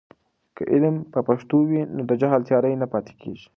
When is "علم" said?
0.73-0.95